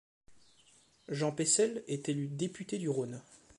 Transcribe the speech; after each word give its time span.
Jean 1.09 1.31
Peissel 1.31 1.83
est 1.85 2.09
élu 2.09 2.27
député 2.27 2.79
du 2.79 2.89
Rhône. 2.89 3.21